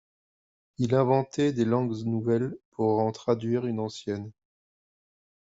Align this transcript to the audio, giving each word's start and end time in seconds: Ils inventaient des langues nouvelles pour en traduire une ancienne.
Ils 0.79 0.95
inventaient 0.95 1.53
des 1.53 1.63
langues 1.63 1.93
nouvelles 2.07 2.57
pour 2.71 3.01
en 3.01 3.11
traduire 3.11 3.67
une 3.67 3.79
ancienne. 3.79 4.31